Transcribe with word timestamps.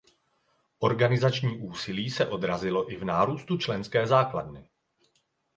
Organizační 0.79 1.57
úsilí 1.59 2.09
se 2.09 2.27
odrazilo 2.27 2.91
i 2.91 2.95
v 2.95 3.05
nárůstu 3.05 3.57
členské 3.57 4.07
základny. 4.07 4.69